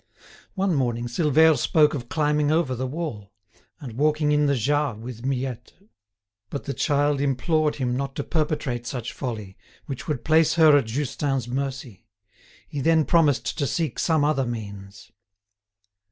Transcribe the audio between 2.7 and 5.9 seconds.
the wall, and walking in the Jas with Miette.